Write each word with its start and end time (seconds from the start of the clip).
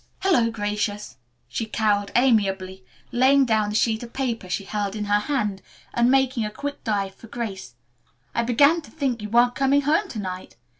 "Hello, 0.21 0.49
Gracious," 0.49 1.17
she 1.47 1.67
caroled 1.67 2.11
amiably, 2.15 2.83
laying 3.11 3.45
down 3.45 3.69
the 3.69 3.75
sheet 3.75 4.01
of 4.01 4.13
paper 4.13 4.49
she 4.49 4.63
held 4.63 4.95
in 4.95 5.05
her 5.05 5.19
hand 5.19 5.61
and 5.93 6.09
making 6.09 6.43
a 6.43 6.49
quick 6.49 6.83
dive 6.83 7.13
for 7.13 7.27
Grace. 7.27 7.75
"I 8.33 8.41
began 8.41 8.81
to 8.81 8.89
thing 8.89 9.19
you 9.19 9.29
weren't 9.29 9.53
coming 9.53 9.81
home 9.81 10.07
to 10.09 10.17
night. 10.17 10.55